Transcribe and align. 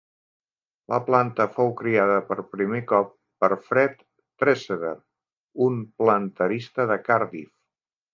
La 0.91 0.97
planta 1.07 1.43
fou 1.57 1.67
criada 1.81 2.15
per 2.29 2.37
primer 2.53 2.79
cop 2.91 3.11
per 3.45 3.49
Fred 3.67 4.01
Treseder, 4.45 4.95
un 5.67 5.77
planterista 6.01 6.89
de 6.95 6.99
Cardiff. 7.11 7.53